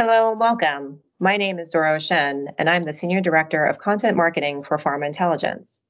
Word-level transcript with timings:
Hello 0.00 0.30
and 0.30 0.40
welcome. 0.40 0.98
My 1.18 1.36
name 1.36 1.58
is 1.58 1.68
Dora 1.68 2.00
Shen, 2.00 2.54
and 2.56 2.70
I'm 2.70 2.86
the 2.86 2.92
Senior 2.94 3.20
Director 3.20 3.66
of 3.66 3.76
Content 3.80 4.16
Marketing 4.16 4.62
for 4.62 4.78
Pharma 4.78 5.06
Intelligence. 5.06 5.82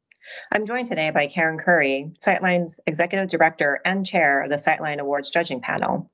I'm 0.51 0.67
joined 0.67 0.89
today 0.89 1.11
by 1.11 1.29
Karen 1.29 1.59
Curry, 1.59 2.11
Citeline's 2.19 2.81
Executive 2.89 3.29
Director 3.29 3.81
and 3.85 4.05
Chair 4.05 4.43
of 4.43 4.51
the 4.51 4.57
Citeline 4.57 4.99
Awards 4.99 5.31
Judging 5.31 5.61
Panel. 5.61 6.11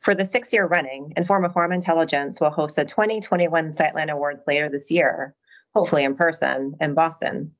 For 0.00 0.14
the 0.14 0.24
sixth 0.24 0.50
year 0.54 0.66
running, 0.66 1.12
Informa 1.14 1.52
Pharma 1.52 1.74
Intelligence 1.74 2.40
will 2.40 2.48
host 2.48 2.76
the 2.76 2.86
2021 2.86 3.74
Citeline 3.74 4.08
Awards 4.08 4.44
later 4.46 4.70
this 4.70 4.90
year, 4.90 5.34
hopefully 5.74 6.04
in 6.04 6.16
person, 6.16 6.74
in 6.80 6.94
Boston. 6.94 7.52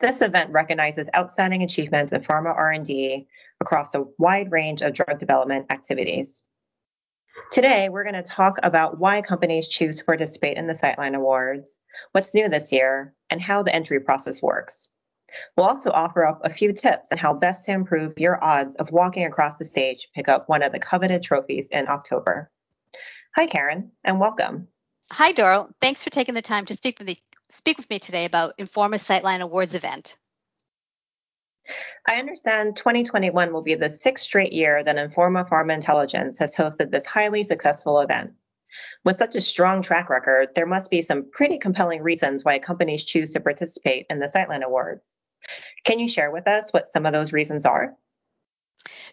This 0.00 0.20
event 0.20 0.50
recognizes 0.50 1.08
outstanding 1.16 1.62
achievements 1.62 2.12
in 2.12 2.20
pharma 2.20 2.54
R&D 2.54 3.28
across 3.62 3.94
a 3.94 4.04
wide 4.18 4.52
range 4.52 4.82
of 4.82 4.92
drug 4.92 5.18
development 5.18 5.68
activities. 5.70 6.42
Today, 7.50 7.88
we're 7.88 8.04
going 8.04 8.14
to 8.14 8.22
talk 8.22 8.58
about 8.62 8.98
why 8.98 9.22
companies 9.22 9.68
choose 9.68 9.98
to 9.98 10.04
participate 10.04 10.56
in 10.56 10.66
the 10.66 10.72
Citeline 10.72 11.16
Awards, 11.16 11.80
what's 12.12 12.34
new 12.34 12.48
this 12.48 12.72
year, 12.72 13.14
and 13.30 13.40
how 13.40 13.62
the 13.62 13.74
entry 13.74 14.00
process 14.00 14.40
works. 14.40 14.88
We'll 15.56 15.66
also 15.66 15.90
offer 15.90 16.24
up 16.24 16.40
a 16.44 16.52
few 16.52 16.72
tips 16.72 17.10
on 17.10 17.18
how 17.18 17.34
best 17.34 17.64
to 17.66 17.72
improve 17.72 18.18
your 18.18 18.42
odds 18.42 18.76
of 18.76 18.92
walking 18.92 19.24
across 19.24 19.58
the 19.58 19.64
stage 19.64 20.02
to 20.02 20.08
pick 20.14 20.28
up 20.28 20.48
one 20.48 20.62
of 20.62 20.72
the 20.72 20.78
coveted 20.78 21.22
trophies 21.22 21.68
in 21.70 21.88
October. 21.88 22.50
Hi, 23.34 23.46
Karen, 23.46 23.90
and 24.04 24.20
welcome. 24.20 24.68
Hi, 25.10 25.32
Doro. 25.32 25.70
Thanks 25.80 26.04
for 26.04 26.10
taking 26.10 26.34
the 26.34 26.42
time 26.42 26.66
to 26.66 26.74
speak 26.74 26.98
with 26.98 27.08
me, 27.08 27.18
speak 27.48 27.78
with 27.78 27.90
me 27.90 27.98
today 27.98 28.26
about 28.26 28.56
Informa 28.58 28.94
Citeline 28.94 29.40
Awards 29.40 29.74
event. 29.74 30.18
I 32.06 32.16
understand 32.16 32.76
2021 32.76 33.52
will 33.52 33.62
be 33.62 33.74
the 33.74 33.90
sixth 33.90 34.24
straight 34.24 34.52
year 34.52 34.82
that 34.84 34.96
Informa 34.96 35.48
Pharma 35.48 35.74
Intelligence 35.74 36.38
has 36.38 36.54
hosted 36.54 36.90
this 36.90 37.06
highly 37.06 37.44
successful 37.44 38.00
event. 38.00 38.32
With 39.04 39.16
such 39.16 39.36
a 39.36 39.40
strong 39.40 39.82
track 39.82 40.10
record, 40.10 40.48
there 40.54 40.66
must 40.66 40.90
be 40.90 41.00
some 41.00 41.30
pretty 41.30 41.58
compelling 41.58 42.02
reasons 42.02 42.44
why 42.44 42.58
companies 42.58 43.04
choose 43.04 43.32
to 43.32 43.40
participate 43.40 44.06
in 44.10 44.18
the 44.18 44.26
Citeline 44.26 44.62
Awards. 44.62 45.16
Can 45.84 45.98
you 45.98 46.08
share 46.08 46.30
with 46.30 46.48
us 46.48 46.70
what 46.72 46.88
some 46.88 47.06
of 47.06 47.12
those 47.12 47.32
reasons 47.32 47.64
are? 47.64 47.96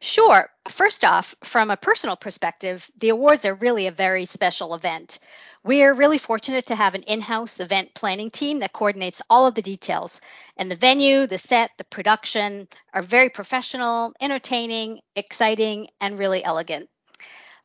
Sure. 0.01 0.49
First 0.69 1.05
off, 1.05 1.35
from 1.43 1.69
a 1.69 1.77
personal 1.77 2.15
perspective, 2.15 2.89
the 2.97 3.09
awards 3.09 3.45
are 3.45 3.55
really 3.55 3.87
a 3.87 3.91
very 3.91 4.25
special 4.25 4.73
event. 4.73 5.19
We're 5.63 5.93
really 5.93 6.17
fortunate 6.17 6.65
to 6.67 6.75
have 6.75 6.95
an 6.95 7.03
in 7.03 7.21
house 7.21 7.59
event 7.59 7.93
planning 7.93 8.31
team 8.31 8.59
that 8.59 8.73
coordinates 8.73 9.21
all 9.29 9.45
of 9.45 9.53
the 9.53 9.61
details. 9.61 10.19
And 10.57 10.71
the 10.71 10.75
venue, 10.75 11.27
the 11.27 11.37
set, 11.37 11.69
the 11.77 11.83
production 11.83 12.67
are 12.93 13.03
very 13.03 13.29
professional, 13.29 14.13
entertaining, 14.19 15.01
exciting, 15.15 15.87
and 15.99 16.17
really 16.17 16.43
elegant. 16.43 16.89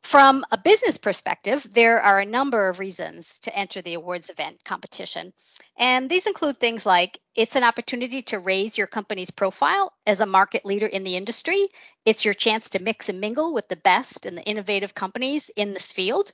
From 0.02 0.44
a 0.52 0.58
business 0.58 0.98
perspective, 0.98 1.66
there 1.72 2.00
are 2.02 2.20
a 2.20 2.26
number 2.26 2.68
of 2.68 2.78
reasons 2.78 3.40
to 3.40 3.58
enter 3.58 3.80
the 3.80 3.94
awards 3.94 4.28
event 4.28 4.62
competition. 4.62 5.32
And 5.78 6.08
these 6.08 6.26
include 6.26 6.60
things 6.60 6.86
like 6.86 7.18
it's 7.34 7.56
an 7.56 7.64
opportunity 7.64 8.22
to 8.22 8.38
raise 8.38 8.76
your 8.78 8.86
company's 8.86 9.30
profile 9.30 9.92
as 10.06 10.20
a 10.20 10.26
market 10.26 10.64
leader 10.66 10.86
in 10.86 11.02
the 11.02 11.16
industry. 11.16 11.66
It's 12.04 12.24
your 12.24 12.34
chance 12.34 12.70
to 12.70 12.82
mix 12.82 13.08
and 13.08 13.20
mingle 13.20 13.54
with 13.54 13.68
the 13.68 13.76
best 13.76 14.26
and 14.26 14.36
the 14.36 14.44
innovative 14.44 14.94
companies 14.94 15.50
in 15.56 15.72
this 15.72 15.92
field. 15.92 16.30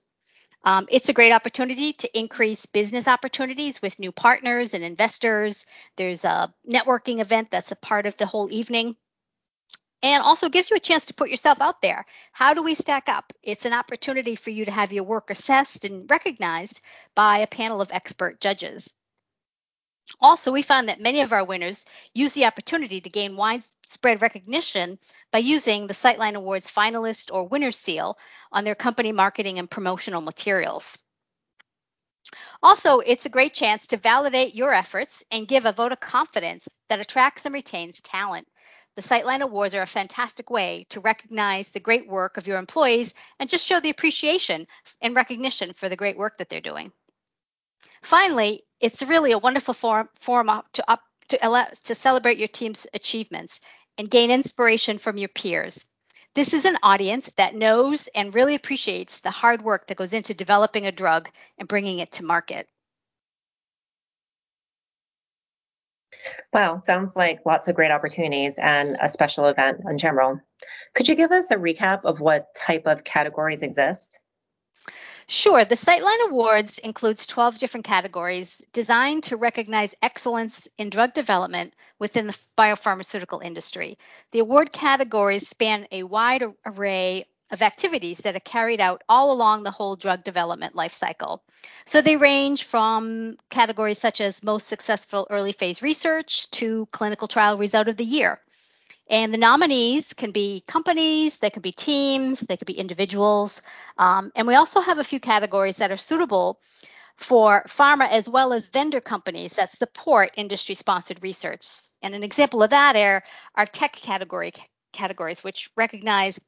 Um, 0.65 0.87
it's 0.91 1.09
a 1.09 1.13
great 1.13 1.33
opportunity 1.33 1.93
to 1.95 2.19
increase 2.19 2.67
business 2.67 3.09
opportunities 3.09 3.83
with 3.83 3.99
new 3.99 4.13
partners 4.13 4.75
and 4.75 4.85
investors. 4.85 5.67
There's 5.97 6.25
a 6.25 6.55
networking 6.71 7.21
event 7.21 7.51
that's 7.51 7.73
a 7.73 7.77
part 7.77 8.07
of 8.07 8.17
the 8.17 8.27
whole 8.27 8.51
evening. 8.53 8.97
And 10.05 10.23
also 10.23 10.49
gives 10.49 10.71
you 10.71 10.77
a 10.77 10.81
chance 10.81 11.07
to 11.07 11.15
put 11.15 11.31
yourself 11.31 11.61
out 11.61 11.81
there. 11.81 12.07
How 12.33 12.55
do 12.55 12.63
we 12.63 12.75
stack 12.75 13.09
up? 13.09 13.33
It's 13.43 13.67
an 13.67 13.73
opportunity 13.73 14.35
for 14.35 14.51
you 14.51 14.65
to 14.65 14.71
have 14.73 14.93
your 14.93 15.05
work 15.05 15.31
assessed 15.31 15.85
and 15.85 16.11
recognized 16.11 16.81
by 17.15 17.39
a 17.39 17.47
panel 17.47 17.81
of 17.81 17.93
expert 17.93 18.41
judges. 18.41 18.93
Also, 20.21 20.53
we 20.53 20.63
found 20.63 20.89
that 20.89 21.01
many 21.01 21.21
of 21.21 21.33
our 21.33 21.45
winners 21.45 21.85
use 22.15 22.35
the 22.35 22.45
opportunity 22.45 23.01
to 23.01 23.11
gain 23.11 23.37
widespread 23.37 24.23
recognition 24.23 24.99
by 25.31 25.39
using 25.39 25.87
the 25.87 25.95
Citeline 25.95 26.35
Awards 26.35 26.71
finalist 26.71 27.33
or 27.33 27.49
winner 27.49 27.71
seal 27.71 28.19
on 28.53 28.65
their 28.65 28.75
company 28.75 29.13
marketing 29.13 29.59
and 29.59 29.71
promotional 29.71 30.21
materials. 30.21 30.99
Also, 32.63 33.01
it's 33.01 33.27
a 33.27 33.31
great 33.31 33.53
chance 33.53 33.89
to 33.89 33.97
validate 33.97 34.55
your 34.55 34.73
efforts 34.73 35.25
and 35.31 35.49
give 35.49 35.67
a 35.67 35.73
vote 35.73 35.93
of 35.93 36.01
confidence 36.01 36.69
that 36.89 37.01
attracts 37.01 37.45
and 37.45 37.53
retains 37.53 38.01
talent. 38.01 38.47
The 38.95 39.03
Citeline 39.03 39.41
Awards 39.41 39.75
are 39.75 39.83
a 39.83 39.87
fantastic 39.87 40.51
way 40.51 40.87
to 40.91 41.01
recognize 41.01 41.71
the 41.71 41.81
great 41.81 42.07
work 42.07 42.37
of 42.37 42.47
your 42.47 42.59
employees 42.59 43.15
and 43.41 43.49
just 43.49 43.67
show 43.67 43.81
the 43.81 43.91
appreciation 43.91 44.67
and 45.01 45.17
recognition 45.17 45.73
for 45.73 45.89
the 45.89 45.97
great 45.97 46.17
work 46.17 46.39
that 46.39 46.49
they're 46.49 46.61
doing. 46.61 46.93
Finally, 48.03 48.65
it's 48.83 49.03
really 49.03 49.33
a 49.33 49.39
wonderful 49.39 49.75
forum, 49.75 50.09
to, 50.73 50.91
up, 50.91 51.01
to, 51.29 51.47
allow, 51.47 51.67
to 51.85 51.95
celebrate 51.95 52.39
your 52.39 52.49
team's 52.49 52.87
achievements 52.93 53.61
and 53.97 54.11
gain 54.11 54.31
inspiration 54.31 54.99
from 54.99 55.17
your 55.17 55.29
peers. 55.29 55.87
This 56.35 56.53
is 56.53 56.65
an 56.65 56.79
audience 56.83 57.31
that 57.37 57.55
knows 57.55 58.09
and 58.15 58.35
really 58.35 58.55
appreciates 58.55 59.21
the 59.21 59.31
hard 59.31 59.63
work 59.63 59.87
that 59.87 59.99
goes 59.99 60.13
into 60.13 60.35
developing 60.35 60.87
a 60.87 60.93
drug 60.93 61.29
and 61.59 61.69
bringing 61.69 62.01
it 62.01 62.11
to 62.13 62.25
market. 62.25 62.67
Wow, 66.53 66.81
sounds 66.85 67.15
like 67.17 67.41
lots 67.45 67.69
of 67.69 67.75
great 67.75 67.91
opportunities 67.91 68.59
and 68.59 68.97
a 69.01 69.09
special 69.09 69.47
event 69.47 69.81
in 69.89 69.99
general. 69.99 70.41
Could 70.95 71.09
you 71.09 71.15
give 71.15 71.33
us 71.33 71.51
a 71.51 71.57
recap 71.57 72.05
of 72.05 72.21
what 72.21 72.55
type 72.55 72.87
of 72.87 73.05
categories 73.05 73.63
exist? 73.63 74.21
Sure. 75.27 75.65
The 75.65 75.75
Citeline 75.75 76.29
Awards 76.29 76.79
includes 76.79 77.27
12 77.27 77.59
different 77.59 77.87
categories 77.87 78.63
designed 78.73 79.25
to 79.25 79.37
recognize 79.37 79.95
excellence 80.03 80.69
in 80.79 80.91
drug 80.91 81.15
development 81.15 81.75
within 81.99 82.27
the 82.27 82.39
biopharmaceutical 82.59 83.43
industry. 83.43 83.97
The 84.33 84.41
award 84.41 84.73
categories 84.73 85.49
span 85.49 85.87
a 85.91 86.03
wide 86.03 86.45
array 86.67 87.27
of 87.51 87.63
activities 87.63 88.19
that 88.19 88.35
are 88.35 88.41
carried 88.41 88.81
out 88.81 89.03
all 89.09 89.31
along 89.31 89.63
the 89.63 89.71
whole 89.71 89.95
drug 89.95 90.25
development 90.25 90.75
life 90.75 90.93
cycle. 90.93 91.43
So 91.85 92.01
they 92.01 92.17
range 92.17 92.65
from 92.65 93.37
categories 93.51 93.99
such 93.99 94.21
as 94.23 94.43
most 94.43 94.67
successful 94.67 95.27
early 95.31 95.53
phase 95.53 95.83
research 95.83 96.51
to 96.53 96.89
clinical 96.93 97.29
trial 97.29 97.59
result 97.59 97.89
of 97.89 97.97
the 97.99 98.05
year. 98.05 98.41
And 99.13 99.33
the 99.33 99.39
nominees 99.39 100.15
can 100.15 100.31
be 100.31 100.65
companies, 100.67 101.37
they 101.37 101.51
could 101.51 101.63
be 101.63 101.71
teams, 101.71 102.41
they 102.41 102.57
could 102.57 102.67
be 102.67 102.79
individuals. 102.79 103.61
Um, 103.99 104.33
and 104.35 104.47
we 104.47 104.55
also 104.55 104.81
have 104.81 104.99
a 104.99 105.05
few 105.05 105.21
categories 105.21 105.77
that 105.77 105.93
are 105.93 105.99
suitable 105.99 106.59
for 107.19 107.63
pharma 107.69 108.09
as 108.09 108.27
well 108.27 108.55
as 108.55 108.69
vendor 108.69 109.03
companies 109.03 109.57
that 109.57 109.71
support 109.71 110.31
industry 110.39 110.75
sponsored 110.75 111.23
research. 111.23 111.67
And 112.03 112.15
an 112.15 112.23
example 112.23 112.63
of 112.63 112.71
that 112.71 112.97
are 112.97 113.23
our 113.55 113.67
tech 113.67 113.93
category 113.93 114.53
categories, 114.95 115.45
which 115.45 115.69
recognize 115.77 116.41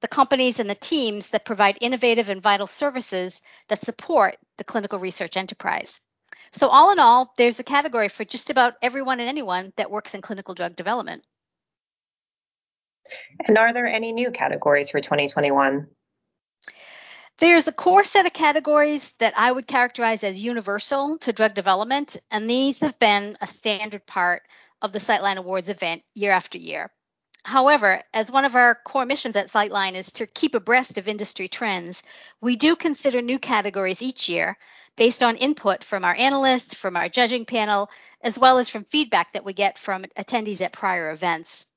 the 0.00 0.08
companies 0.08 0.58
and 0.58 0.68
the 0.68 0.74
teams 0.74 1.30
that 1.30 1.44
provide 1.44 1.78
innovative 1.80 2.30
and 2.30 2.42
vital 2.42 2.66
services 2.66 3.40
that 3.68 3.80
support 3.80 4.38
the 4.56 4.64
clinical 4.64 4.98
research 4.98 5.36
enterprise. 5.36 6.00
So, 6.50 6.66
all 6.68 6.90
in 6.90 6.98
all, 6.98 7.32
there's 7.36 7.60
a 7.60 7.64
category 7.64 8.08
for 8.08 8.24
just 8.24 8.50
about 8.50 8.74
everyone 8.82 9.20
and 9.20 9.28
anyone 9.28 9.72
that 9.76 9.90
works 9.90 10.16
in 10.16 10.20
clinical 10.20 10.54
drug 10.54 10.74
development. 10.74 11.22
And 13.46 13.58
are 13.58 13.72
there 13.72 13.86
any 13.86 14.12
new 14.12 14.30
categories 14.30 14.90
for 14.90 15.00
2021? 15.00 15.86
There's 17.38 17.68
a 17.68 17.72
core 17.72 18.02
set 18.02 18.26
of 18.26 18.32
categories 18.32 19.12
that 19.18 19.34
I 19.36 19.52
would 19.52 19.68
characterize 19.68 20.24
as 20.24 20.42
universal 20.42 21.18
to 21.18 21.32
drug 21.32 21.54
development, 21.54 22.16
and 22.32 22.50
these 22.50 22.80
have 22.80 22.98
been 22.98 23.38
a 23.40 23.46
standard 23.46 24.04
part 24.06 24.42
of 24.82 24.92
the 24.92 24.98
Citeline 24.98 25.36
Awards 25.36 25.68
event 25.68 26.02
year 26.14 26.32
after 26.32 26.58
year. 26.58 26.90
However, 27.44 28.02
as 28.12 28.30
one 28.30 28.44
of 28.44 28.56
our 28.56 28.74
core 28.84 29.06
missions 29.06 29.36
at 29.36 29.46
Citeline 29.46 29.94
is 29.94 30.12
to 30.14 30.26
keep 30.26 30.56
abreast 30.56 30.98
of 30.98 31.06
industry 31.06 31.46
trends, 31.46 32.02
we 32.40 32.56
do 32.56 32.74
consider 32.74 33.22
new 33.22 33.38
categories 33.38 34.02
each 34.02 34.28
year 34.28 34.58
based 34.96 35.22
on 35.22 35.36
input 35.36 35.84
from 35.84 36.04
our 36.04 36.16
analysts, 36.16 36.74
from 36.74 36.96
our 36.96 37.08
judging 37.08 37.46
panel, 37.46 37.88
as 38.20 38.36
well 38.36 38.58
as 38.58 38.68
from 38.68 38.84
feedback 38.84 39.32
that 39.32 39.44
we 39.44 39.52
get 39.52 39.78
from 39.78 40.04
attendees 40.18 40.60
at 40.60 40.72
prior 40.72 41.12
events. 41.12 41.67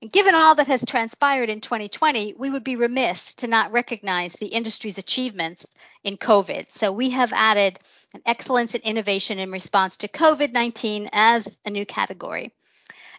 And 0.00 0.12
given 0.12 0.34
all 0.34 0.54
that 0.54 0.68
has 0.68 0.84
transpired 0.84 1.50
in 1.50 1.60
2020, 1.60 2.34
we 2.38 2.50
would 2.50 2.62
be 2.62 2.76
remiss 2.76 3.34
to 3.36 3.48
not 3.48 3.72
recognize 3.72 4.34
the 4.34 4.46
industry's 4.46 4.98
achievements 4.98 5.66
in 6.04 6.16
COVID. 6.16 6.68
So 6.70 6.92
we 6.92 7.10
have 7.10 7.32
added 7.32 7.80
an 8.14 8.22
excellence 8.24 8.76
in 8.76 8.82
innovation 8.82 9.40
in 9.40 9.50
response 9.50 9.96
to 9.98 10.08
COVID 10.08 10.52
19 10.52 11.08
as 11.12 11.58
a 11.64 11.70
new 11.70 11.84
category. 11.84 12.52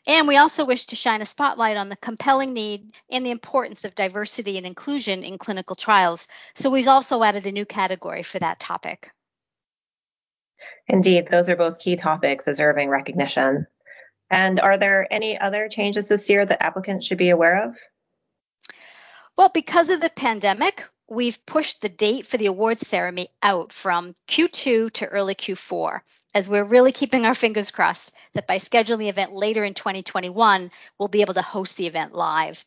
And 0.08 0.28
we 0.28 0.38
also 0.38 0.64
wish 0.64 0.86
to 0.88 0.96
shine 0.96 1.22
a 1.22 1.26
spotlight 1.26 1.76
on 1.76 1.90
the 1.90 1.98
compelling 1.98 2.54
need 2.54 2.96
and 3.12 3.25
the 3.25 3.32
importance 3.32 3.84
of 3.84 3.94
diversity 3.94 4.58
and 4.58 4.66
inclusion 4.66 5.24
in 5.24 5.38
clinical 5.38 5.75
trials. 5.75 6.30
So 6.56 6.70
we've 6.70 6.88
also 6.88 7.22
added 7.22 7.46
a 7.46 7.52
new 7.52 7.66
category 7.66 8.24
for 8.24 8.40
that 8.40 8.60
topic. 8.60 9.12
Indeed, 10.88 11.28
those 11.30 11.50
are 11.50 11.56
both 11.56 11.80
key 11.80 11.98
topics 11.98 12.46
deserving 12.46 12.90
recognition. 12.90 13.68
And 14.30 14.60
are 14.60 14.78
there 14.78 15.12
any 15.12 15.40
other 15.40 15.70
changes 15.70 16.08
this 16.08 16.30
year 16.30 16.46
that 16.46 16.64
applicants 16.64 17.08
should 17.08 17.18
be 17.18 17.30
aware 17.30 17.66
of? 17.66 17.76
Well, 19.38 19.50
because 19.54 19.90
of 19.90 20.02
the 20.02 20.10
pandemic, 20.10 20.84
we've 21.10 21.44
pushed 21.46 21.81
the 21.81 21.90
date 21.90 22.28
for 22.28 22.38
the 22.38 22.46
awards 22.46 22.88
ceremony 22.88 23.30
out 23.42 23.72
from 23.72 24.16
Q2 24.28 24.92
to 24.92 25.08
early 25.08 25.34
Q4, 25.34 26.02
as 26.36 26.48
we're 26.48 26.64
really 26.64 26.92
keeping 26.92 27.26
our 27.26 27.34
fingers 27.34 27.72
crossed 27.72 28.14
that 28.34 28.48
by 28.48 28.58
scheduling 28.58 29.00
the 29.00 29.10
event 29.10 29.34
later 29.34 29.64
in 29.64 29.74
2021, 29.74 30.72
we'll 30.98 31.08
be 31.08 31.22
able 31.22 31.34
to 31.34 31.42
host 31.42 31.78
the 31.78 31.88
event 31.88 32.14
live. 32.14 32.64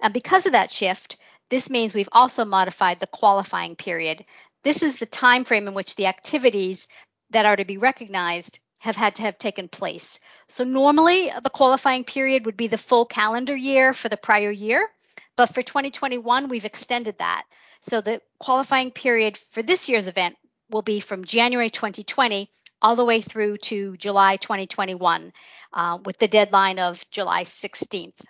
And 0.00 0.12
because 0.12 0.46
of 0.46 0.52
that 0.52 0.70
shift, 0.70 1.18
this 1.50 1.70
means 1.70 1.94
we've 1.94 2.08
also 2.12 2.44
modified 2.44 3.00
the 3.00 3.06
qualifying 3.06 3.76
period. 3.76 4.24
This 4.64 4.82
is 4.82 4.98
the 4.98 5.06
time 5.06 5.44
frame 5.44 5.68
in 5.68 5.74
which 5.74 5.96
the 5.96 6.06
activities 6.06 6.88
that 7.30 7.46
are 7.46 7.56
to 7.56 7.64
be 7.64 7.78
recognized 7.78 8.58
have 8.78 8.96
had 8.96 9.16
to 9.16 9.22
have 9.22 9.38
taken 9.38 9.68
place. 9.68 10.20
So 10.48 10.64
normally 10.64 11.30
the 11.42 11.50
qualifying 11.50 12.04
period 12.04 12.46
would 12.46 12.56
be 12.56 12.68
the 12.68 12.78
full 12.78 13.04
calendar 13.04 13.56
year 13.56 13.92
for 13.92 14.08
the 14.08 14.16
prior 14.16 14.50
year, 14.50 14.88
but 15.36 15.46
for 15.46 15.62
2021 15.62 16.48
we've 16.48 16.64
extended 16.64 17.18
that. 17.18 17.44
So 17.80 18.00
the 18.00 18.20
qualifying 18.38 18.90
period 18.90 19.36
for 19.36 19.62
this 19.62 19.88
year's 19.88 20.08
event 20.08 20.36
will 20.70 20.82
be 20.82 21.00
from 21.00 21.24
January 21.24 21.70
2020 21.70 22.50
all 22.80 22.94
the 22.94 23.04
way 23.04 23.20
through 23.20 23.56
to 23.56 23.96
July 23.96 24.36
2021 24.36 25.32
uh, 25.72 25.98
with 26.04 26.18
the 26.18 26.28
deadline 26.28 26.78
of 26.78 27.04
July 27.10 27.44
16th. 27.44 28.22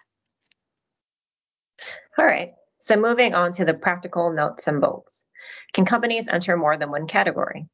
All 2.17 2.25
right. 2.25 2.55
So 2.81 2.97
moving 2.97 3.35
on 3.35 3.53
to 3.53 3.65
the 3.65 3.75
practical 3.75 4.33
nuts 4.33 4.67
and 4.67 4.81
bolts. 4.81 5.27
Can 5.75 5.85
companies 5.85 6.29
enter 6.29 6.57
more 6.57 6.77
than 6.77 6.91
one 6.91 7.07
category? 7.07 7.67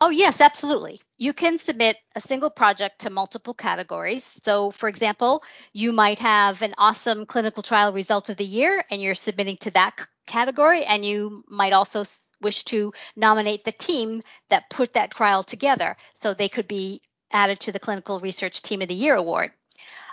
Oh, 0.00 0.10
yes, 0.10 0.40
absolutely. 0.40 1.00
You 1.16 1.32
can 1.32 1.58
submit 1.58 1.96
a 2.14 2.20
single 2.20 2.50
project 2.50 3.00
to 3.00 3.10
multiple 3.10 3.54
categories. 3.54 4.40
So, 4.44 4.70
for 4.70 4.88
example, 4.88 5.42
you 5.72 5.92
might 5.92 6.20
have 6.20 6.62
an 6.62 6.74
awesome 6.78 7.26
clinical 7.26 7.64
trial 7.64 7.92
result 7.92 8.28
of 8.28 8.36
the 8.36 8.44
year 8.44 8.84
and 8.90 9.02
you're 9.02 9.16
submitting 9.16 9.56
to 9.58 9.72
that 9.72 10.06
category, 10.26 10.84
and 10.84 11.04
you 11.04 11.42
might 11.48 11.72
also 11.72 12.04
wish 12.40 12.62
to 12.64 12.92
nominate 13.16 13.64
the 13.64 13.72
team 13.72 14.20
that 14.50 14.70
put 14.70 14.92
that 14.92 15.10
trial 15.10 15.42
together. 15.42 15.96
So 16.14 16.32
they 16.32 16.48
could 16.48 16.68
be 16.68 17.00
added 17.32 17.58
to 17.60 17.72
the 17.72 17.80
Clinical 17.80 18.20
Research 18.20 18.62
Team 18.62 18.82
of 18.82 18.88
the 18.88 18.94
Year 18.94 19.16
award. 19.16 19.50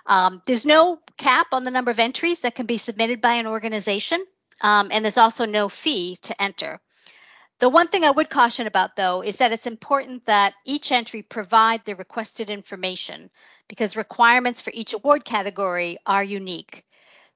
Um, 0.08 0.42
there's 0.48 0.66
no 0.66 1.00
cap 1.18 1.48
on 1.52 1.64
the 1.64 1.72
number 1.72 1.92
of 1.92 2.00
entries 2.00 2.42
that 2.42 2.56
can 2.56 2.66
be 2.66 2.78
submitted 2.78 3.22
by 3.22 3.34
an 3.34 3.48
organization, 3.48 4.26
um, 4.62 4.90
and 4.92 5.04
there's 5.04 5.18
also 5.18 5.46
no 5.46 5.70
fee 5.70 6.18
to 6.24 6.42
enter. 6.42 6.80
The 7.60 7.70
one 7.70 7.88
thing 7.88 8.04
I 8.04 8.12
would 8.12 8.30
caution 8.30 8.68
about, 8.68 8.98
though, 8.98 9.24
is 9.24 9.38
that 9.38 9.54
it's 9.54 9.68
important 9.68 10.26
that 10.26 10.56
each 10.66 10.92
entry 10.92 11.22
provide 11.22 11.86
the 11.86 11.96
requested 11.96 12.50
information 12.50 13.30
because 13.70 13.96
requirements 13.96 14.62
for 14.62 14.72
each 14.74 14.94
award 14.94 15.24
category 15.24 15.98
are 16.06 16.24
unique. 16.24 16.86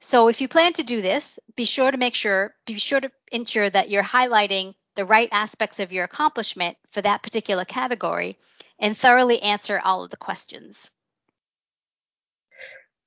So 0.01 0.27
if 0.27 0.41
you 0.41 0.47
plan 0.47 0.73
to 0.73 0.83
do 0.83 1.01
this, 1.01 1.39
be 1.55 1.65
sure 1.65 1.91
to 1.91 1.97
make 1.97 2.15
sure, 2.15 2.53
be 2.65 2.77
sure 2.77 2.99
to 2.99 3.11
ensure 3.31 3.69
that 3.69 3.89
you're 3.89 4.03
highlighting 4.03 4.73
the 4.95 5.05
right 5.05 5.29
aspects 5.31 5.79
of 5.79 5.93
your 5.93 6.03
accomplishment 6.03 6.77
for 6.89 7.01
that 7.01 7.23
particular 7.23 7.63
category 7.63 8.37
and 8.77 8.97
thoroughly 8.97 9.41
answer 9.41 9.79
all 9.81 10.03
of 10.03 10.09
the 10.09 10.17
questions. 10.17 10.91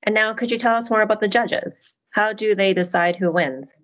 And 0.01 0.15
now, 0.15 0.33
could 0.33 0.49
you 0.49 0.57
tell 0.57 0.75
us 0.75 0.89
more 0.89 1.01
about 1.01 1.21
the 1.21 1.27
judges? 1.27 1.93
How 2.09 2.33
do 2.33 2.55
they 2.55 2.73
decide 2.73 3.15
who 3.15 3.31
wins? 3.31 3.82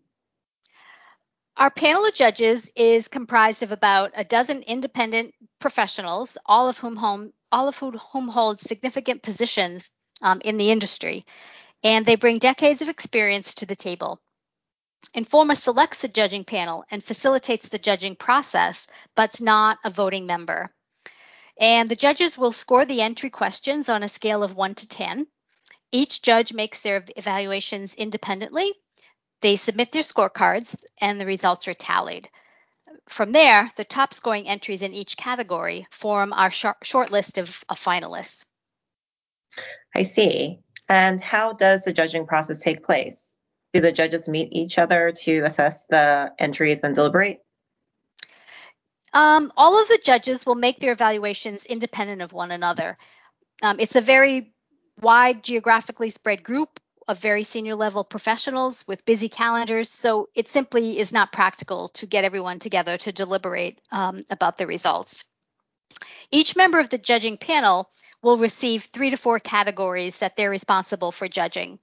Our 1.60 1.70
panel 1.70 2.06
of 2.06 2.14
judges 2.14 2.72
is 2.74 3.10
comprised 3.10 3.64
of 3.64 3.74
about 3.74 4.14
a 4.16 4.24
dozen 4.24 4.62
independent 4.62 5.36
professionals, 5.60 6.38
all 6.46 6.70
of 6.70 6.78
whom 6.78 6.96
home, 6.96 7.34
all 7.52 7.68
of 7.68 7.78
whom 7.78 8.30
hold 8.30 8.62
significant 8.62 9.24
positions 9.24 9.92
um, 10.22 10.40
in 10.46 10.56
the 10.56 10.72
industry, 10.72 11.26
and 11.84 12.06
they 12.06 12.16
bring 12.16 12.38
decades 12.38 12.82
of 12.82 12.88
experience 12.88 13.56
to 13.56 13.66
the 13.66 13.76
table. 13.76 14.22
Informa 15.14 15.58
selects 15.58 16.02
the 16.02 16.08
judging 16.08 16.46
panel 16.46 16.86
and 16.92 17.04
facilitates 17.04 17.68
the 17.68 17.78
judging 17.78 18.16
process, 18.16 18.88
but's 19.18 19.42
not 19.42 19.80
a 19.84 19.90
voting 19.90 20.26
member. 20.26 20.74
And 21.60 21.90
the 21.90 21.98
judges 21.98 22.38
will 22.38 22.54
score 22.54 22.86
the 22.86 23.02
entry 23.02 23.30
questions 23.30 23.90
on 23.90 24.02
a 24.02 24.08
scale 24.08 24.44
of 24.44 24.56
1 24.56 24.76
to 24.76 24.88
10. 24.88 25.28
Each 25.92 26.22
judge 26.22 26.54
makes 26.54 26.80
their 26.80 27.04
evaluations 27.18 27.96
independently 27.96 28.74
they 29.42 29.56
submit 29.56 29.92
their 29.92 30.02
scorecards 30.02 30.76
and 31.00 31.20
the 31.20 31.26
results 31.26 31.68
are 31.68 31.74
tallied. 31.74 32.30
From 33.08 33.32
there, 33.32 33.70
the 33.76 33.84
top 33.84 34.14
scoring 34.14 34.48
entries 34.48 34.82
in 34.82 34.94
each 34.94 35.18
category 35.18 35.88
form 35.92 36.34
our 36.34 36.52
short 36.52 37.12
list 37.12 37.38
of, 37.38 37.64
of 37.70 37.80
finalists. 37.80 38.46
I 39.96 40.04
see. 40.04 40.60
And 40.90 41.22
how 41.22 41.54
does 41.54 41.84
the 41.84 41.94
judging 41.94 42.26
process 42.26 42.60
take 42.60 42.84
place? 42.84 43.38
Do 43.74 43.82
the 43.82 43.92
judges 43.92 44.28
meet 44.28 44.50
each 44.52 44.78
other 44.78 45.12
to 45.24 45.42
assess 45.42 45.86
the 45.86 46.32
entries 46.40 46.80
and 46.82 46.96
deliberate? 46.96 47.40
Um, 49.14 49.52
all 49.58 49.82
of 49.82 49.88
the 49.88 50.00
judges 50.04 50.46
will 50.46 50.56
make 50.56 50.80
their 50.80 50.92
evaluations 50.92 51.66
independent 51.66 52.22
of 52.22 52.34
one 52.34 52.52
another. 52.52 52.98
Um, 53.64 53.78
it's 53.80 53.96
a 53.96 54.02
very 54.02 54.54
wide 55.02 55.44
geographically 55.44 56.10
spread 56.10 56.44
group 56.44 56.80
of 57.10 57.18
very 57.18 57.42
senior 57.42 57.74
level 57.76 58.04
professionals 58.04 58.88
with 58.88 59.04
busy 59.04 59.30
calendars. 59.30 59.90
So 59.90 60.30
it 60.36 60.48
simply 60.48 61.00
is 61.00 61.12
not 61.12 61.32
practical 61.32 61.90
to 61.96 62.06
get 62.06 62.24
everyone 62.24 62.60
together 62.60 62.98
to 62.98 63.12
deliberate 63.12 63.82
um, 63.92 64.24
about 64.30 64.58
the 64.58 64.68
results. 64.68 65.26
Each 66.30 66.56
member 66.56 66.80
of 66.80 66.92
the 66.92 67.00
judging 67.00 67.38
panel 67.38 67.90
will 68.22 68.38
receive 68.38 68.84
three 68.84 69.10
to 69.10 69.18
four 69.18 69.40
categories 69.40 70.20
that 70.20 70.36
they're 70.36 70.52
responsible 70.52 71.12
for 71.12 71.28
judging. 71.28 71.80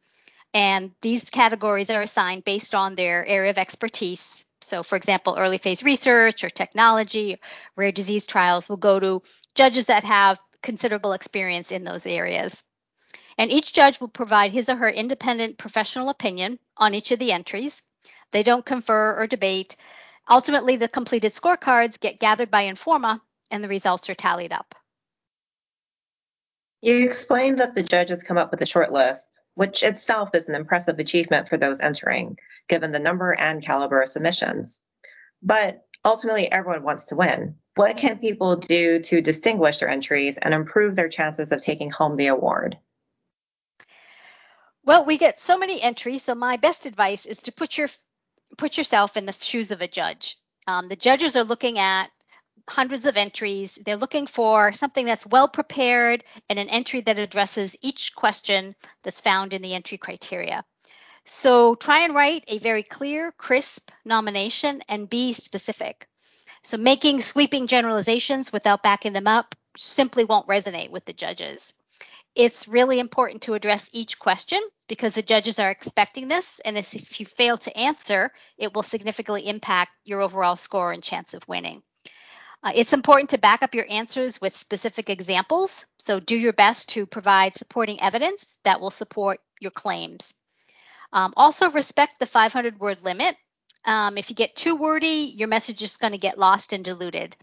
And 0.54 0.92
these 1.02 1.28
categories 1.28 1.90
are 1.90 2.02
assigned 2.02 2.44
based 2.44 2.76
on 2.76 2.94
their 2.94 3.26
area 3.26 3.50
of 3.50 3.58
expertise. 3.58 4.46
So, 4.60 4.84
for 4.84 4.94
example, 4.94 5.36
early 5.36 5.58
phase 5.58 5.82
research 5.82 6.44
or 6.44 6.50
technology, 6.50 7.40
rare 7.74 7.90
disease 7.90 8.26
trials 8.26 8.68
will 8.68 8.76
go 8.76 9.00
to 9.00 9.22
judges 9.56 9.86
that 9.86 10.04
have 10.04 10.38
considerable 10.62 11.14
experience 11.14 11.72
in 11.72 11.82
those 11.82 12.06
areas. 12.06 12.62
And 13.38 13.50
each 13.50 13.72
judge 13.72 14.00
will 14.00 14.08
provide 14.08 14.50
his 14.50 14.68
or 14.68 14.76
her 14.76 14.88
independent 14.88 15.58
professional 15.58 16.08
opinion 16.08 16.58
on 16.76 16.94
each 16.94 17.10
of 17.10 17.18
the 17.18 17.32
entries. 17.32 17.82
They 18.32 18.42
don't 18.42 18.64
confer 18.64 19.14
or 19.16 19.26
debate. 19.26 19.76
Ultimately, 20.28 20.76
the 20.76 20.88
completed 20.88 21.32
scorecards 21.32 22.00
get 22.00 22.18
gathered 22.18 22.50
by 22.50 22.64
Informa 22.64 23.20
and 23.50 23.62
the 23.62 23.68
results 23.68 24.10
are 24.10 24.14
tallied 24.14 24.52
up. 24.52 24.74
You 26.82 27.04
explained 27.04 27.58
that 27.58 27.74
the 27.74 27.82
judges 27.82 28.22
come 28.22 28.38
up 28.38 28.50
with 28.50 28.62
a 28.62 28.66
short 28.66 28.92
list, 28.92 29.30
which 29.54 29.82
itself 29.82 30.34
is 30.34 30.48
an 30.48 30.54
impressive 30.54 30.98
achievement 30.98 31.48
for 31.48 31.56
those 31.56 31.80
entering, 31.80 32.38
given 32.68 32.92
the 32.92 32.98
number 32.98 33.32
and 33.32 33.64
caliber 33.64 34.02
of 34.02 34.08
submissions. 34.08 34.80
But 35.42 35.84
ultimately, 36.04 36.50
everyone 36.50 36.82
wants 36.82 37.06
to 37.06 37.16
win. 37.16 37.56
What 37.74 37.96
can 37.96 38.18
people 38.18 38.56
do 38.56 39.00
to 39.00 39.20
distinguish 39.20 39.78
their 39.78 39.88
entries 39.88 40.38
and 40.38 40.54
improve 40.54 40.96
their 40.96 41.08
chances 41.08 41.52
of 41.52 41.62
taking 41.62 41.90
home 41.90 42.16
the 42.16 42.28
award? 42.28 42.76
Well, 44.86 45.04
we 45.04 45.18
get 45.18 45.40
so 45.40 45.58
many 45.58 45.82
entries, 45.82 46.22
so 46.22 46.36
my 46.36 46.58
best 46.58 46.86
advice 46.86 47.26
is 47.26 47.42
to 47.42 47.52
put 47.52 47.76
your 47.76 47.88
put 48.56 48.78
yourself 48.78 49.16
in 49.16 49.26
the 49.26 49.32
shoes 49.32 49.72
of 49.72 49.82
a 49.82 49.88
judge. 49.88 50.38
Um, 50.68 50.88
the 50.88 50.94
judges 50.94 51.36
are 51.36 51.42
looking 51.42 51.80
at 51.80 52.08
hundreds 52.68 53.04
of 53.04 53.16
entries. 53.16 53.80
They're 53.84 53.96
looking 53.96 54.28
for 54.28 54.72
something 54.72 55.04
that's 55.04 55.26
well 55.26 55.48
prepared 55.48 56.22
and 56.48 56.58
an 56.60 56.68
entry 56.68 57.00
that 57.00 57.18
addresses 57.18 57.76
each 57.82 58.14
question 58.14 58.76
that's 59.02 59.20
found 59.20 59.52
in 59.52 59.60
the 59.60 59.74
entry 59.74 59.98
criteria. 59.98 60.64
So 61.24 61.74
try 61.74 62.04
and 62.04 62.14
write 62.14 62.44
a 62.46 62.58
very 62.58 62.84
clear, 62.84 63.32
crisp 63.32 63.90
nomination 64.04 64.82
and 64.88 65.10
be 65.10 65.32
specific. 65.32 66.06
So 66.62 66.76
making 66.76 67.22
sweeping 67.22 67.66
generalizations 67.66 68.52
without 68.52 68.84
backing 68.84 69.14
them 69.14 69.26
up 69.26 69.56
simply 69.76 70.24
won't 70.24 70.46
resonate 70.46 70.90
with 70.90 71.04
the 71.04 71.12
judges. 71.12 71.72
It's 72.36 72.68
really 72.68 72.98
important 72.98 73.40
to 73.42 73.54
address 73.54 73.88
each 73.94 74.18
question 74.18 74.60
because 74.88 75.14
the 75.14 75.22
judges 75.22 75.58
are 75.58 75.70
expecting 75.70 76.28
this. 76.28 76.60
And 76.66 76.76
if 76.76 77.18
you 77.18 77.24
fail 77.24 77.56
to 77.56 77.74
answer, 77.74 78.30
it 78.58 78.74
will 78.74 78.82
significantly 78.82 79.48
impact 79.48 79.92
your 80.04 80.20
overall 80.20 80.56
score 80.56 80.92
and 80.92 81.02
chance 81.02 81.32
of 81.32 81.48
winning. 81.48 81.82
Uh, 82.62 82.72
it's 82.74 82.92
important 82.92 83.30
to 83.30 83.38
back 83.38 83.62
up 83.62 83.74
your 83.74 83.86
answers 83.88 84.38
with 84.38 84.54
specific 84.54 85.08
examples. 85.08 85.86
So 85.98 86.20
do 86.20 86.36
your 86.36 86.52
best 86.52 86.90
to 86.90 87.06
provide 87.06 87.54
supporting 87.54 88.02
evidence 88.02 88.58
that 88.64 88.82
will 88.82 88.90
support 88.90 89.40
your 89.58 89.70
claims. 89.70 90.34
Um, 91.14 91.32
also, 91.38 91.70
respect 91.70 92.18
the 92.18 92.26
500 92.26 92.78
word 92.78 93.02
limit. 93.02 93.34
Um, 93.86 94.18
if 94.18 94.28
you 94.28 94.36
get 94.36 94.56
too 94.56 94.76
wordy, 94.76 95.32
your 95.34 95.48
message 95.48 95.80
is 95.80 95.96
going 95.96 96.12
to 96.12 96.18
get 96.18 96.38
lost 96.38 96.74
and 96.74 96.84
diluted. 96.84 97.34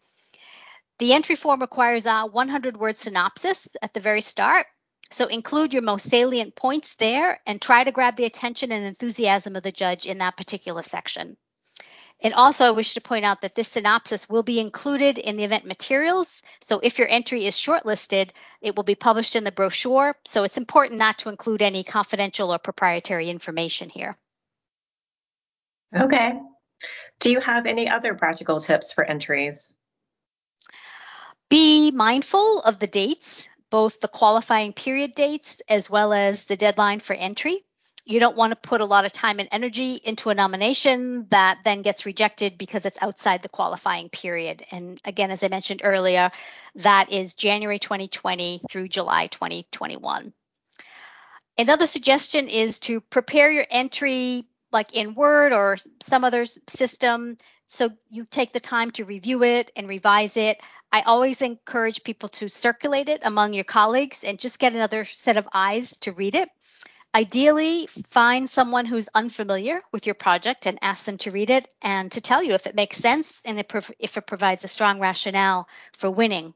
The 1.00 1.14
entry 1.14 1.36
form 1.36 1.62
requires 1.62 2.06
a 2.06 2.28
100 2.28 2.78
word 2.78 3.00
synopsis 3.00 3.76
at 3.82 3.94
the 3.96 4.00
very 4.00 4.22
start 4.22 4.68
so 5.10 5.28
include 5.28 5.74
your 5.74 5.84
most 5.84 6.10
salient 6.10 6.56
points 6.56 6.96
there 6.96 7.40
and 7.46 7.62
try 7.62 7.84
to 7.84 7.92
grab 7.92 8.16
the 8.16 8.26
attention 8.26 8.72
and 8.72 8.86
enthusiasm 8.86 9.56
of 9.56 9.64
the 9.64 9.72
judge 9.72 10.06
in 10.06 10.18
that 10.20 10.38
particular 10.38 10.82
section. 10.82 11.38
And 12.24 12.34
also, 12.34 12.66
I 12.66 12.72
wish 12.72 12.94
to 12.94 13.02
point 13.02 13.26
out 13.26 13.42
that 13.42 13.54
this 13.54 13.68
synopsis 13.68 14.30
will 14.30 14.44
be 14.44 14.60
included 14.60 15.18
in 15.18 15.36
the 15.36 15.44
event 15.44 15.66
materials. 15.66 16.42
So 16.62 16.80
if 16.82 16.98
your 16.98 17.08
entry 17.10 17.46
is 17.46 17.56
shortlisted, 17.56 18.30
it 18.62 18.78
will 18.78 18.84
be 18.84 18.96
published 18.96 19.36
in 19.36 19.44
the 19.44 19.52
brochure. 19.52 20.16
So 20.24 20.44
it's 20.44 20.58
important 20.58 21.00
not 21.00 21.20
to 21.20 21.30
include 21.30 21.62
any 21.62 21.84
confidential 21.84 22.54
or 22.54 22.60
proprietary 22.60 23.30
information 23.30 23.90
here. 23.90 24.16
Okay. 25.94 26.40
Do 27.20 27.30
you 27.30 27.42
have 27.42 27.66
any 27.66 27.90
other 27.90 28.16
practical 28.16 28.62
tips 28.62 28.94
for 28.94 29.04
entries? 29.04 29.74
Be 31.50 31.92
mindful 31.92 32.62
of 32.62 32.80
the 32.80 32.88
dates, 32.88 33.50
both 33.74 34.00
the 34.02 34.08
qualifying 34.08 34.72
period 34.72 35.16
dates 35.16 35.60
as 35.68 35.90
well 35.90 36.14
as 36.14 36.44
the 36.44 36.56
deadline 36.56 37.00
for 37.00 37.16
entry. 37.16 37.66
You 38.06 38.20
don't 38.20 38.38
want 38.38 38.52
to 38.52 38.70
put 38.70 38.82
a 38.82 38.86
lot 38.86 39.04
of 39.04 39.12
time 39.12 39.40
and 39.40 39.50
energy 39.52 39.94
into 39.96 40.30
a 40.30 40.36
nomination 40.36 41.26
that 41.32 41.58
then 41.64 41.82
gets 41.82 42.06
rejected 42.06 42.60
because 42.60 42.86
it's 42.86 43.02
outside 43.02 43.42
the 43.42 43.50
qualifying 43.50 44.10
period. 44.10 44.64
And 44.70 45.02
again, 45.06 45.32
as 45.32 45.44
I 45.44 45.48
mentioned 45.48 45.82
earlier, 45.84 46.30
that 46.76 47.12
is 47.12 47.34
January 47.34 47.80
2020 47.80 48.62
through 48.70 48.90
July 48.90 49.26
2021. 49.26 50.34
Another 51.58 51.88
suggestion 51.88 52.50
is 52.50 52.80
to 52.82 53.02
prepare 53.02 53.50
your 53.50 53.66
entry 53.72 54.46
like 54.72 54.96
in 54.96 55.16
Word 55.16 55.52
or 55.52 55.78
some 56.00 56.24
other 56.24 56.46
system 56.68 57.38
so 57.74 57.90
you 58.12 58.24
take 58.24 58.54
the 58.54 58.60
time 58.60 58.92
to 58.92 59.04
review 59.04 59.42
it 59.42 59.72
and 59.76 59.88
revise 59.88 60.38
it. 60.38 60.62
I 60.92 61.02
always 61.02 61.42
encourage 61.42 62.04
people 62.04 62.30
to 62.30 62.48
circulate 62.48 63.10
it 63.10 63.22
among 63.24 63.54
your 63.54 63.64
colleagues 63.64 64.24
and 64.24 64.38
just 64.38 64.60
get 64.60 64.74
another 64.74 65.06
set 65.06 65.38
of 65.38 65.50
eyes 65.52 65.98
to 66.02 66.12
read 66.12 66.36
it. 66.36 66.50
Ideally, 67.16 67.88
find 68.12 68.48
someone 68.48 68.86
who's 68.86 69.10
unfamiliar 69.16 69.82
with 69.92 70.06
your 70.06 70.14
project 70.14 70.68
and 70.68 70.78
ask 70.84 71.06
them 71.06 71.18
to 71.20 71.32
read 71.32 71.50
it 71.50 71.68
and 71.82 72.12
to 72.12 72.22
tell 72.22 72.44
you 72.44 72.54
if 72.54 72.68
it 72.68 72.76
makes 72.76 72.98
sense 72.98 73.42
and 73.44 73.60
if 73.60 74.18
it 74.18 74.28
provides 74.28 74.64
a 74.64 74.68
strong 74.68 75.00
rationale 75.00 75.68
for 75.94 76.12
winning. 76.12 76.54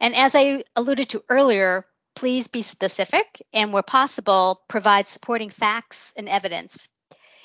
And 0.00 0.16
as 0.16 0.34
I 0.34 0.64
alluded 0.74 1.10
to 1.10 1.22
earlier, 1.28 1.86
please 2.16 2.48
be 2.48 2.62
specific 2.62 3.40
and, 3.52 3.72
where 3.72 3.84
possible, 3.84 4.62
provide 4.66 5.06
supporting 5.06 5.50
facts 5.50 6.12
and 6.16 6.28
evidence. 6.28 6.88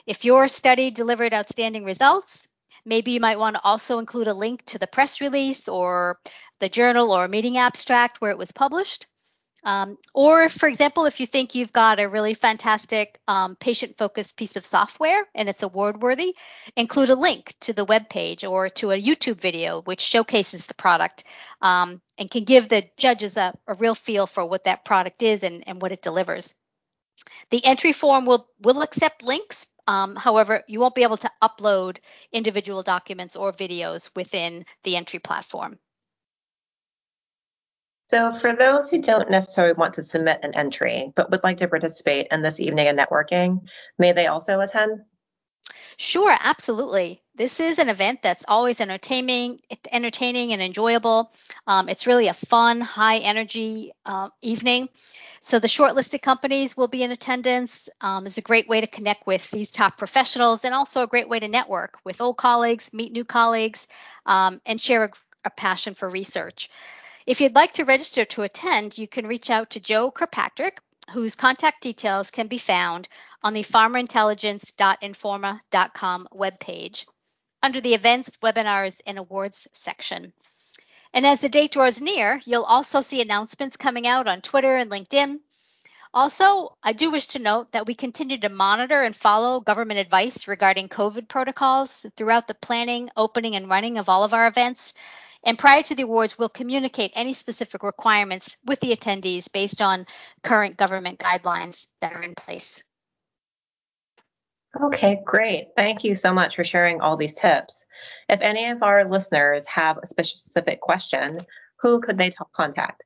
If 0.08 0.26
your 0.26 0.48
study 0.48 0.90
delivered 0.90 1.36
outstanding 1.36 1.86
results, 1.86 2.42
maybe 2.86 3.12
you 3.12 3.20
might 3.20 3.40
want 3.40 3.56
to 3.56 3.62
also 3.64 4.00
include 4.00 4.28
a 4.28 4.34
link 4.34 4.64
to 4.66 4.80
the 4.80 4.88
press 4.88 5.22
release 5.22 5.68
or 5.68 6.20
the 6.60 6.70
journal 6.70 7.12
or 7.12 7.28
meeting 7.28 7.58
abstract 7.58 8.22
where 8.22 8.32
it 8.32 8.38
was 8.38 8.52
published. 8.52 9.08
Um, 9.64 9.98
or, 10.14 10.48
for 10.48 10.70
example, 10.70 11.06
if 11.06 11.20
you 11.20 11.26
think 11.26 11.54
you've 11.54 11.74
got 11.74 12.00
a 12.00 12.08
really 12.08 12.34
fantastic 12.34 13.20
um, 13.28 13.56
patient 13.56 13.98
focused 13.98 14.38
piece 14.38 14.56
of 14.56 14.66
software 14.66 15.28
and 15.36 15.50
it's 15.50 15.64
award 15.64 16.02
worthy, 16.02 16.36
include 16.78 17.10
a 17.10 17.16
link 17.16 17.54
to 17.62 17.74
the 17.74 17.86
web 17.86 18.10
page 18.10 18.46
or 18.46 18.70
to 18.70 18.92
a 18.92 19.02
YouTube 19.02 19.42
video 19.42 19.82
which 19.82 20.00
showcases 20.02 20.66
the 20.66 20.74
product 20.74 21.26
um, 21.62 22.02
and 22.18 22.32
can 22.32 22.46
give 22.46 22.70
the 22.70 22.86
judges 22.98 23.36
a, 23.36 23.54
a, 23.68 23.74
real 23.74 23.96
feel 23.96 24.28
for 24.28 24.46
what 24.46 24.64
that 24.64 24.86
product 24.86 25.24
is 25.24 25.44
and, 25.44 25.68
and 25.68 25.82
what 25.82 25.92
it 25.92 26.02
delivers. 26.02 26.56
The 27.50 27.66
entry 27.66 27.92
form 27.92 28.26
will, 28.26 28.48
will 28.62 28.82
accept 28.82 29.24
links, 29.24 29.68
um, 29.88 30.16
however, 30.16 30.64
you 30.68 30.80
won't 30.80 30.96
be 30.96 31.04
able 31.04 31.18
to 31.18 31.32
upload 31.42 31.98
individual 32.32 32.84
documents 32.84 33.36
or 33.36 33.52
videos 33.52 34.10
within 34.16 34.66
the 34.84 34.96
entry 34.96 35.20
platform. 35.20 35.80
So, 38.10 38.34
for 38.34 38.56
those 38.56 38.90
who 38.90 39.02
don't 39.02 39.30
necessarily 39.30 39.74
want 39.74 39.94
to 39.96 40.04
submit 40.04 40.40
an 40.42 40.56
entry 40.56 41.14
but 41.16 41.30
would 41.30 41.44
like 41.44 41.58
to 41.58 41.68
participate 41.68 42.28
in 42.32 42.42
this 42.42 42.60
evening 42.60 42.88
of 42.88 42.96
networking, 42.96 43.68
may 44.00 44.14
they 44.14 44.28
also 44.28 44.60
attend? 44.62 45.02
Sure, 46.02 46.34
absolutely. 46.40 47.22
This 47.36 47.60
is 47.60 47.78
an 47.78 47.90
event 47.90 48.22
that's 48.22 48.46
always 48.48 48.80
entertaining, 48.80 49.60
entertaining 49.92 50.54
and 50.54 50.62
enjoyable. 50.62 51.30
Um, 51.68 51.90
it's 51.90 52.08
really 52.08 52.30
a 52.30 52.34
fun, 52.34 52.80
high 52.80 53.18
energy 53.18 53.92
uh, 54.06 54.30
evening. 54.42 54.88
So 55.42 55.60
the 55.60 55.68
shortlisted 55.68 56.22
companies 56.22 56.78
will 56.78 56.88
be 56.88 57.04
in 57.04 57.12
attendance. 57.12 57.90
Um, 58.00 58.26
is 58.26 58.38
a 58.38 58.42
great 58.42 58.70
way 58.70 58.80
to 58.80 58.88
connect 58.88 59.28
with 59.28 59.52
these 59.52 59.72
top 59.72 59.98
professionals 59.98 60.64
and 60.64 60.74
also 60.74 61.04
a 61.04 61.08
great 61.08 61.28
way 61.28 61.42
to 61.42 61.50
network 61.50 61.98
with 62.06 62.22
old 62.22 62.38
colleagues, 62.38 62.94
meet 62.94 63.12
new 63.12 63.26
colleagues, 63.26 63.90
um, 64.26 64.62
and 64.66 64.80
share 64.80 65.04
a, 65.04 65.10
a 65.44 65.50
passion 65.50 65.96
for 65.96 66.08
research. 66.08 66.70
If 67.26 67.42
you'd 67.42 67.56
like 67.56 67.74
to 67.74 67.84
register 67.84 68.24
to 68.24 68.44
attend, 68.44 68.98
you 68.98 69.10
can 69.10 69.28
reach 69.28 69.50
out 69.50 69.72
to 69.72 69.82
Joe 69.82 70.12
Kirkpatrick, 70.12 70.80
whose 71.12 71.36
contact 71.36 71.82
details 71.82 72.32
can 72.32 72.48
be 72.48 72.58
found 72.58 73.10
on 73.42 73.54
the 73.54 73.64
pharmaintelligence.informa.com 73.64 76.28
webpage 76.34 77.06
under 77.62 77.82
the 77.82 77.94
Events, 77.94 78.38
Webinars, 78.38 79.02
and 79.06 79.18
Awards 79.18 79.68
section. 79.74 80.32
And 81.14 81.26
as 81.26 81.42
the 81.42 81.50
date 81.50 81.72
draws 81.72 82.00
near, 82.00 82.40
you'll 82.46 82.64
also 82.64 83.02
see 83.02 83.22
announcements 83.22 83.78
coming 83.78 84.08
out 84.08 84.28
on 84.28 84.42
Twitter 84.42 84.78
and 84.78 84.92
LinkedIn. 84.92 85.40
Also, 86.14 86.76
I 86.82 86.94
do 86.94 87.12
wish 87.12 87.28
to 87.30 87.40
note 87.40 87.72
that 87.72 87.86
we 87.86 87.94
continue 87.94 88.38
to 88.40 88.50
monitor 88.50 89.04
and 89.04 89.16
follow 89.16 89.60
government 89.60 90.00
advice 90.00 90.48
regarding 90.48 90.90
COVID 90.90 91.28
protocols 91.28 92.06
throughout 92.16 92.48
the 92.48 92.56
planning, 92.56 93.10
opening, 93.16 93.56
and 93.56 93.70
running 93.70 93.98
of 93.98 94.10
all 94.10 94.24
of 94.24 94.34
our 94.34 94.48
events. 94.48 94.94
And 95.44 95.58
prior 95.58 95.84
to 95.84 95.96
the 95.96 96.04
awards, 96.04 96.38
we'll 96.38 96.50
communicate 96.50 97.12
any 97.14 97.34
specific 97.34 97.84
requirements 97.84 98.58
with 98.66 98.80
the 98.80 98.96
attendees 98.96 99.52
based 99.52 99.82
on 99.82 100.08
current 100.44 100.78
government 100.78 101.20
guidelines 101.20 101.88
that 102.02 102.14
are 102.14 102.24
in 102.24 102.36
place. 102.36 102.84
Okay, 104.80 105.20
great. 105.26 105.70
Thank 105.76 106.04
you 106.04 106.14
so 106.14 106.32
much 106.34 106.56
for 106.56 106.64
sharing 106.64 107.02
all 107.02 107.18
these 107.18 107.34
tips. 107.34 107.88
If 108.28 108.42
any 108.42 108.70
of 108.70 108.84
our 108.84 109.10
listeners 109.10 109.66
have 109.68 109.98
a 109.98 110.06
specific 110.06 110.80
question, 110.80 111.40
who 111.78 112.02
could 112.02 112.18
they 112.18 112.30
t- 112.30 112.38
contact? 112.52 113.04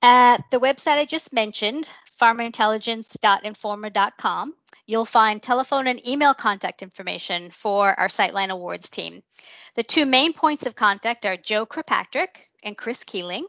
At 0.00 0.44
the 0.50 0.60
website 0.60 0.98
I 0.98 1.04
just 1.04 1.32
mentioned, 1.32 1.90
pharmaintelligence.informa.com, 2.20 4.54
you'll 4.86 5.04
find 5.04 5.42
telephone 5.42 5.88
and 5.88 6.06
email 6.06 6.34
contact 6.34 6.82
information 6.82 7.50
for 7.50 7.98
our 7.98 8.08
Citeline 8.08 8.50
Awards 8.50 8.90
team. 8.90 9.22
The 9.74 9.82
two 9.82 10.06
main 10.06 10.32
points 10.32 10.66
of 10.66 10.76
contact 10.76 11.24
are 11.24 11.36
Joe 11.36 11.66
Kirkpatrick 11.66 12.48
and 12.62 12.76
Chris 12.76 13.02
Keeling. 13.04 13.46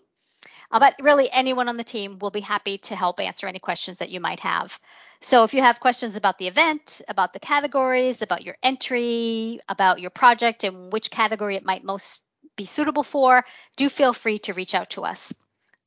Uh, 0.73 0.79
but 0.79 0.95
really, 1.03 1.31
anyone 1.31 1.69
on 1.69 1.77
the 1.77 1.83
team 1.83 2.17
will 2.17 2.31
be 2.31 2.39
happy 2.41 2.79
to 2.79 2.95
help 2.95 3.19
answer 3.19 3.45
any 3.45 3.59
questions 3.59 3.99
that 3.99 4.09
you 4.09 4.19
might 4.19 4.39
have. 4.39 4.79
So 5.21 5.43
if 5.43 5.53
you 5.53 5.61
have 5.61 5.79
questions 5.79 6.15
about 6.15 6.39
the 6.39 6.47
event, 6.47 7.03
about 7.07 7.31
the 7.31 7.39
categories, 7.39 8.23
about 8.23 8.43
your 8.43 8.57
entry, 8.63 9.59
about 9.69 10.01
your 10.01 10.09
project 10.09 10.63
and 10.63 10.91
which 10.91 11.11
category 11.11 11.55
it 11.55 11.63
might 11.63 11.83
most 11.83 12.23
be 12.55 12.65
suitable 12.65 13.03
for, 13.03 13.45
do 13.77 13.87
feel 13.87 14.13
free 14.13 14.39
to 14.39 14.53
reach 14.53 14.73
out 14.73 14.89
to 14.91 15.03
us. 15.03 15.33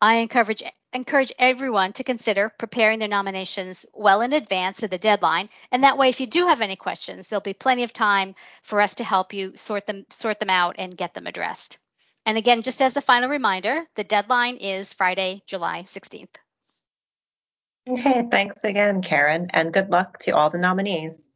I 0.01 0.17
encourage 0.17 0.63
encourage 0.93 1.33
everyone 1.37 1.93
to 1.95 2.05
consider 2.05 2.49
preparing 2.49 3.01
their 3.01 3.09
nominations 3.09 3.87
well 3.93 4.21
in 4.21 4.33
advance 4.33 4.85
of 4.85 4.91
the 4.91 4.99
deadline, 4.99 5.49
and 5.73 5.83
that 5.83 5.99
way 5.99 6.11
if 6.11 6.21
you 6.21 6.27
do 6.27 6.47
have 6.47 6.61
any 6.61 6.77
questions, 6.77 7.29
there'll 7.29 7.41
be 7.41 7.55
plenty 7.55 7.83
of 7.83 7.93
time 7.93 8.37
for 8.63 8.81
us 8.81 8.95
to 8.95 9.05
help 9.05 9.35
you 9.35 9.57
sort 9.57 9.87
them 9.87 10.07
sort 10.11 10.39
them 10.39 10.51
out 10.51 10.77
and 10.79 10.97
get 10.97 11.13
them 11.13 11.27
addressed. 11.27 11.79
And 12.27 12.37
again, 12.37 12.63
just 12.63 12.83
as 12.83 12.97
a 12.97 13.01
final 13.01 13.31
reminder, 13.31 13.87
the 13.95 14.03
deadline 14.03 14.57
is 14.57 14.93
Friday, 14.93 15.43
July 15.47 15.83
16th. 15.83 16.35
Okay, 17.89 18.27
thanks 18.31 18.65
again, 18.65 19.01
Karen, 19.01 19.49
and 19.55 19.73
good 19.73 19.91
luck 19.91 20.19
to 20.21 20.33
all 20.33 20.51
the 20.51 20.59
nominees. 20.59 21.29